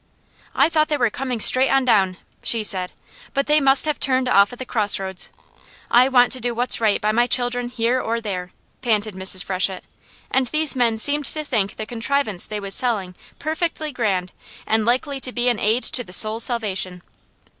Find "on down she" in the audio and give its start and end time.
1.69-2.63